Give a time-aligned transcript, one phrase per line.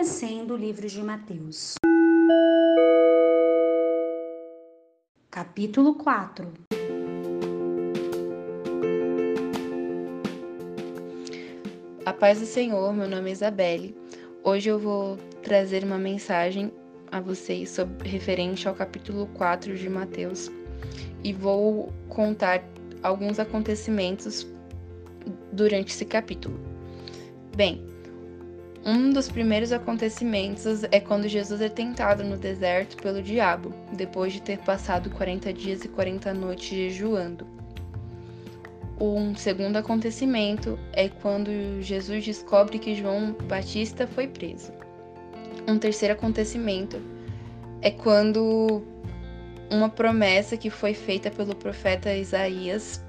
[0.00, 1.74] Conhecendo o livro de Mateus.
[5.30, 6.50] Capítulo 4
[12.06, 13.94] A paz do Senhor, meu nome é Isabelle.
[14.42, 16.72] Hoje eu vou trazer uma mensagem
[17.12, 20.50] a vocês sobre, referente ao capítulo 4 de Mateus
[21.22, 22.64] e vou contar
[23.02, 24.46] alguns acontecimentos
[25.52, 26.58] durante esse capítulo.
[27.54, 27.89] Bem,
[28.84, 34.40] um dos primeiros acontecimentos é quando Jesus é tentado no deserto pelo diabo, depois de
[34.40, 37.46] ter passado 40 dias e 40 noites jejuando.
[38.98, 41.50] Um segundo acontecimento é quando
[41.82, 44.72] Jesus descobre que João Batista foi preso.
[45.68, 47.00] Um terceiro acontecimento
[47.82, 48.82] é quando
[49.70, 53.02] uma promessa que foi feita pelo profeta Isaías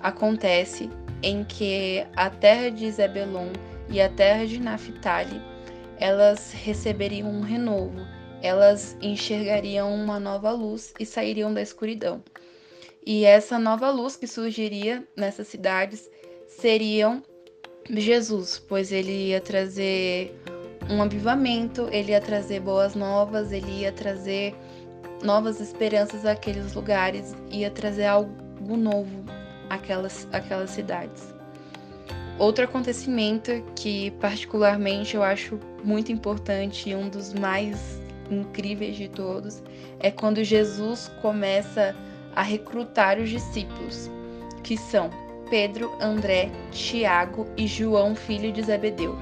[0.00, 0.90] acontece
[1.22, 3.48] em que a terra de Zebelon
[3.90, 5.40] e a terra de Naphtali
[5.98, 8.00] elas receberiam um renovo,
[8.42, 12.24] elas enxergariam uma nova luz e sairiam da escuridão.
[13.04, 16.10] E essa nova luz que surgiria nessas cidades
[16.48, 17.22] seriam
[17.88, 20.34] Jesus, pois ele ia trazer
[20.88, 24.54] um avivamento, ele ia trazer boas novas, ele ia trazer
[25.22, 29.24] novas esperanças àqueles lugares, ia trazer algo novo
[29.68, 31.39] àquelas, àquelas cidades.
[32.40, 39.62] Outro acontecimento que particularmente eu acho muito importante e um dos mais incríveis de todos
[39.98, 41.94] é quando Jesus começa
[42.34, 44.10] a recrutar os discípulos,
[44.62, 45.10] que são
[45.50, 49.18] Pedro, André, Tiago e João, filho de Zebedeu.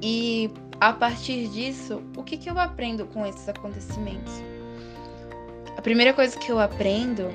[0.00, 4.32] E a partir disso, o que, que eu aprendo com esses acontecimentos?
[5.76, 7.28] A primeira coisa que eu aprendo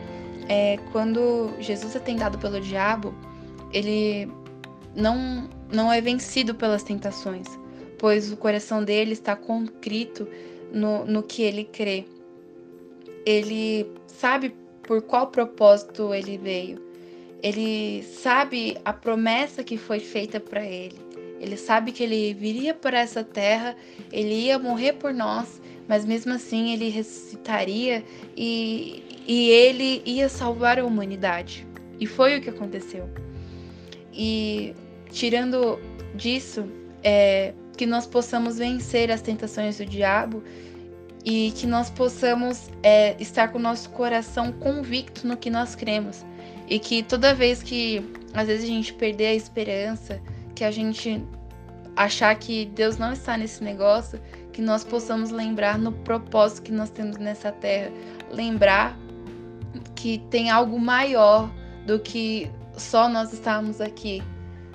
[0.49, 3.13] é quando Jesus é tentado pelo diabo,
[3.73, 4.29] ele
[4.95, 7.47] não, não é vencido pelas tentações,
[7.97, 10.27] pois o coração dele está concreto
[10.71, 12.05] no, no que ele crê.
[13.25, 16.81] Ele sabe por qual propósito ele veio.
[17.41, 20.95] Ele sabe a promessa que foi feita para ele.
[21.39, 23.75] Ele sabe que ele viria por essa terra,
[24.13, 28.01] ele ia morrer por nós, mas mesmo assim ele ressuscitaria
[28.37, 31.67] e, e ele ia salvar a humanidade.
[31.99, 33.09] E foi o que aconteceu.
[34.13, 34.75] E
[35.09, 35.79] tirando
[36.15, 36.65] disso,
[37.03, 40.43] é, que nós possamos vencer as tentações do diabo
[41.25, 46.25] e que nós possamos é, estar com o nosso coração convicto no que nós cremos.
[46.69, 48.03] E que toda vez que
[48.33, 50.21] às vezes a gente perder a esperança,
[50.55, 51.23] que a gente
[51.95, 54.19] achar que Deus não está nesse negócio,
[54.51, 57.91] que nós possamos lembrar no propósito que nós temos nessa terra,
[58.31, 58.97] lembrar
[59.95, 61.51] que tem algo maior
[61.85, 64.21] do que só nós estarmos aqui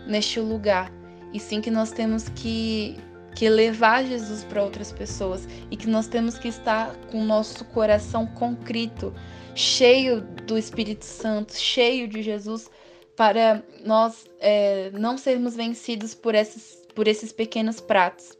[0.06, 0.92] neste lugar,
[1.32, 2.96] e sim que nós temos que
[3.38, 7.64] que levar Jesus para outras pessoas e que nós temos que estar com o nosso
[7.66, 9.14] coração concrito,
[9.54, 12.68] cheio do Espírito Santo, cheio de Jesus,
[13.16, 18.36] para nós é, não sermos vencidos por esses, por esses pequenos pratos.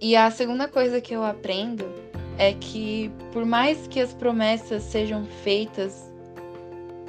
[0.00, 1.84] E a segunda coisa que eu aprendo
[2.38, 6.11] é que, por mais que as promessas sejam feitas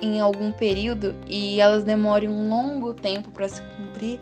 [0.04, 4.20] em algum período e elas demorem um longo tempo para se cumprir,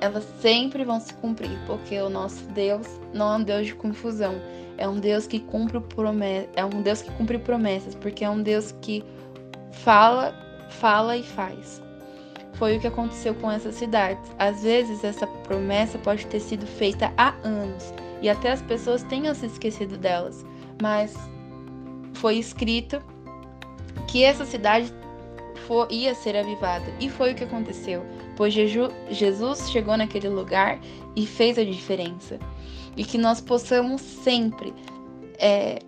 [0.00, 4.34] elas sempre vão se cumprir, porque o nosso Deus não é um Deus de confusão,
[4.76, 8.42] é um Deus que cumpre promessas, é um Deus que cumpre promessas, porque é um
[8.42, 9.04] Deus que
[9.70, 10.34] fala,
[10.68, 11.80] fala e faz.
[12.54, 14.30] Foi o que aconteceu com essas cidades.
[14.38, 19.34] Às vezes essa promessa pode ter sido feita há anos e até as pessoas tenham
[19.34, 20.44] se esquecido delas,
[20.82, 21.16] mas
[22.14, 23.00] foi escrito
[24.08, 24.92] que essa cidade
[25.60, 28.04] for, ia ser avivada e foi o que aconteceu
[28.36, 30.80] pois Jesus chegou naquele lugar
[31.16, 32.38] e fez a diferença.
[32.96, 34.72] E que nós possamos sempre
[35.38, 35.80] é,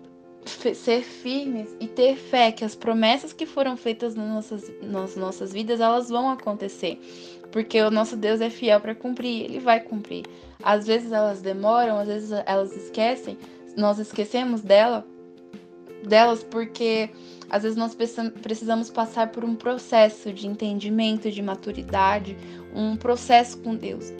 [0.45, 5.53] ser firmes e ter fé que as promessas que foram feitas nas nossas, nas nossas
[5.53, 6.99] vidas, elas vão acontecer.
[7.51, 10.25] Porque o nosso Deus é fiel para cumprir, ele vai cumprir.
[10.61, 13.37] Às vezes elas demoram, às vezes elas esquecem,
[13.75, 15.05] nós esquecemos dela,
[16.05, 17.09] delas porque
[17.49, 17.95] às vezes nós
[18.41, 22.37] precisamos passar por um processo de entendimento, de maturidade,
[22.73, 24.11] um processo com Deus.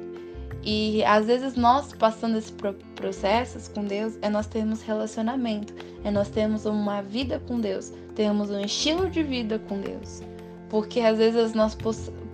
[0.64, 2.54] E às vezes nós passando esses
[2.96, 8.50] processos com Deus, é nós termos relacionamento, é nós termos uma vida com Deus, temos
[8.50, 10.22] um estilo de vida com Deus.
[10.70, 11.78] Porque às vezes nós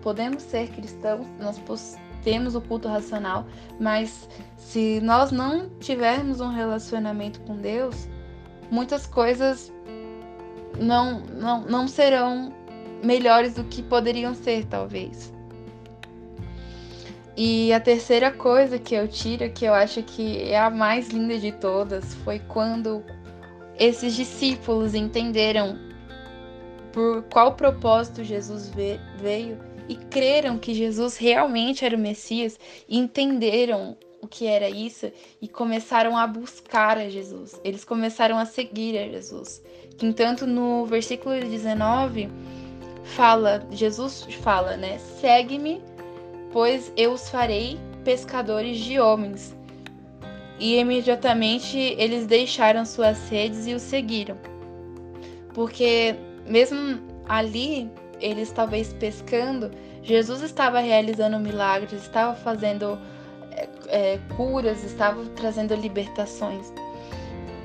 [0.01, 1.59] podemos ser cristãos, nós
[2.23, 3.45] temos o culto racional,
[3.79, 8.07] mas se nós não tivermos um relacionamento com Deus,
[8.69, 9.71] muitas coisas
[10.79, 12.53] não, não, não serão
[13.03, 15.33] melhores do que poderiam ser, talvez.
[17.35, 21.37] E a terceira coisa que eu tiro, que eu acho que é a mais linda
[21.39, 23.03] de todas, foi quando
[23.77, 25.79] esses discípulos entenderam
[26.91, 28.71] por qual propósito Jesus
[29.19, 29.57] veio
[29.89, 32.57] e creram que Jesus realmente era o Messias,
[32.87, 35.11] e entenderam o que era isso
[35.41, 37.59] e começaram a buscar a Jesus.
[37.61, 39.61] Eles começaram a seguir a Jesus.
[40.01, 42.29] Entanto, no versículo 19
[43.03, 44.97] fala, Jesus fala, né?
[45.19, 45.83] Segue-me,
[46.53, 49.53] pois eu os farei pescadores de homens.
[50.57, 54.37] E imediatamente eles deixaram suas redes e o seguiram.
[55.53, 56.15] Porque
[56.47, 57.91] mesmo ali,
[58.21, 59.69] eles talvez pescando,
[60.01, 62.97] Jesus estava realizando milagres, estava fazendo
[63.93, 66.73] é, curas, estava trazendo libertações.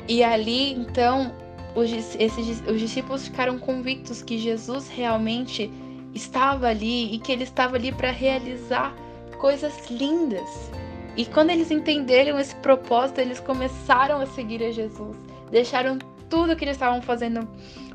[0.06, 1.34] E ali, então,
[1.74, 5.72] os, esses, os discípulos ficaram convictos que Jesus realmente
[6.14, 8.94] estava ali e que ele estava ali para realizar
[9.38, 10.70] coisas lindas.
[11.16, 15.16] E quando eles entenderam esse propósito, eles começaram a seguir a Jesus.
[15.50, 15.98] Deixaram
[16.28, 17.48] tudo que eles estavam fazendo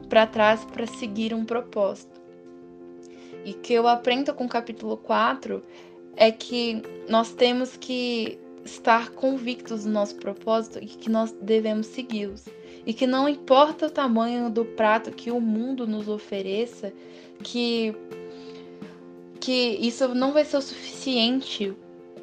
[0.10, 2.20] para trás para seguir um propósito.
[3.46, 5.62] E que eu aprendo com o capítulo 4
[6.16, 12.46] é que nós temos que estar convictos do nosso propósito e que nós devemos segui-los.
[12.86, 16.92] E que não importa o tamanho do prato que o mundo nos ofereça,
[17.42, 17.96] que
[19.40, 21.74] que isso não vai ser o suficiente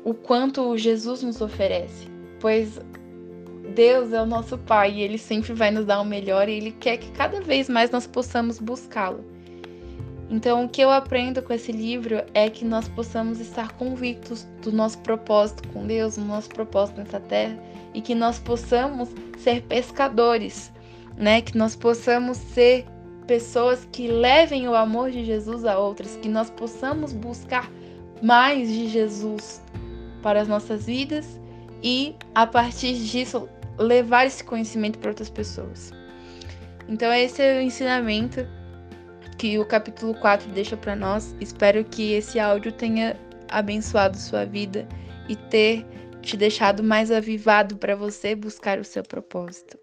[0.04, 2.08] o quanto Jesus nos oferece,
[2.40, 2.80] pois
[3.74, 6.72] Deus é o nosso Pai e Ele sempre vai nos dar o melhor e Ele
[6.72, 9.22] quer que cada vez mais nós possamos buscá-lo.
[10.30, 14.70] Então, o que eu aprendo com esse livro é que nós possamos estar convictos do
[14.70, 17.58] nosso propósito com Deus, do nosso propósito nessa terra,
[17.92, 20.72] e que nós possamos ser pescadores,
[21.16, 21.40] né?
[21.40, 22.86] Que nós possamos ser
[23.26, 27.68] pessoas que levem o amor de Jesus a outras, que nós possamos buscar
[28.22, 29.60] mais de Jesus
[30.22, 31.40] para as nossas vidas
[31.82, 33.48] e a partir disso
[33.78, 35.92] levar esse conhecimento para outras pessoas.
[36.88, 38.46] Então esse é o ensinamento
[39.40, 41.34] que o capítulo 4 deixa para nós.
[41.40, 43.16] Espero que esse áudio tenha
[43.48, 44.86] abençoado sua vida
[45.30, 45.86] e ter
[46.20, 49.78] te deixado mais avivado para você buscar o seu propósito.